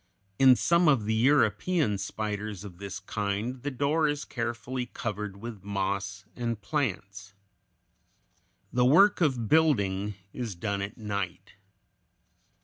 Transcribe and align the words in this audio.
In 0.39 0.55
some 0.55 0.87
of 0.87 1.05
the 1.05 1.13
European 1.13 1.99
spiders 1.99 2.63
of 2.63 2.79
this 2.79 2.99
kind 2.99 3.61
the 3.61 3.69
door 3.69 4.07
is 4.07 4.25
carefully 4.25 4.87
covered 4.87 5.37
with 5.37 5.63
moss 5.63 6.25
and 6.35 6.59
plants. 6.59 7.35
The 8.73 8.83
work 8.83 9.21
of 9.21 9.47
building 9.47 10.15
is 10.33 10.55
done 10.55 10.81
at 10.81 10.97
night. 10.97 11.53